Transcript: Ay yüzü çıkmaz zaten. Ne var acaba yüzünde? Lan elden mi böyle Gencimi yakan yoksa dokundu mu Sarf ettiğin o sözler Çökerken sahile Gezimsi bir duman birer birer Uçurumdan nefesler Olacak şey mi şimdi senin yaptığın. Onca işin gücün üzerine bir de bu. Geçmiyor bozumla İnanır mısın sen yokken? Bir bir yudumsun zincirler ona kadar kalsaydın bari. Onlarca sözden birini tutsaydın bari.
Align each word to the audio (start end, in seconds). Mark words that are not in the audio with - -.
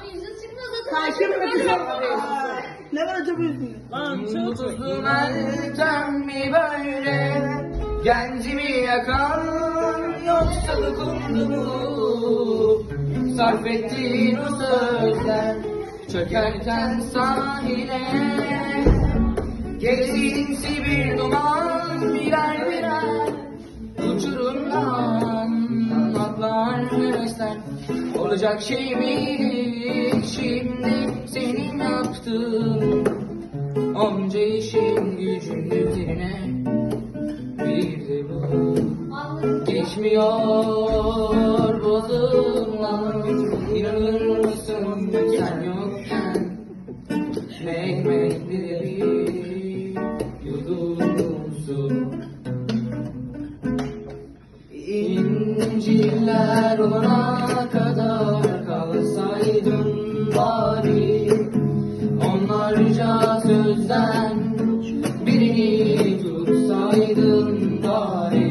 Ay 0.00 0.08
yüzü 0.14 0.26
çıkmaz 0.26 0.70
zaten. 0.84 1.12
Ne 2.92 3.06
var 3.06 3.14
acaba 3.22 3.42
yüzünde? 3.42 3.76
Lan 3.92 5.32
elden 5.34 6.12
mi 6.26 6.52
böyle 6.52 7.42
Gencimi 8.04 8.72
yakan 8.72 9.44
yoksa 10.26 10.82
dokundu 10.82 11.46
mu 11.48 11.66
Sarf 13.36 13.66
ettiğin 13.66 14.36
o 14.36 14.48
sözler 14.50 15.56
Çökerken 16.12 17.00
sahile 17.00 18.00
Gezimsi 19.78 20.84
bir 20.84 21.18
duman 21.18 22.14
birer 22.14 22.70
birer 22.70 23.28
Uçurumdan 24.08 25.07
nefesler 27.00 27.56
Olacak 28.18 28.62
şey 28.62 28.96
mi 28.96 29.38
şimdi 30.36 30.94
senin 31.26 31.78
yaptığın. 31.78 33.06
Onca 33.94 34.40
işin 34.40 35.16
gücün 35.16 35.70
üzerine 35.70 36.40
bir 37.58 38.08
de 38.08 38.24
bu. 38.28 38.74
Geçmiyor 39.66 40.24
bozumla 41.84 43.14
İnanır 43.74 44.44
mısın 44.44 45.10
sen 45.12 45.62
yokken? 45.62 46.58
Bir 47.66 48.48
bir 48.48 49.94
yudumsun 50.44 52.22
zincirler 55.60 56.78
ona 56.78 57.38
kadar 57.72 58.66
kalsaydın 58.66 59.86
bari. 60.36 61.30
Onlarca 62.28 63.40
sözden 63.40 64.58
birini 65.26 66.22
tutsaydın 66.22 67.82
bari. 67.82 68.47